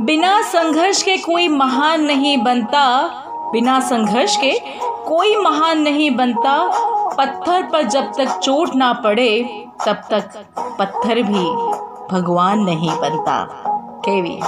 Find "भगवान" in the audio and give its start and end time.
12.10-12.60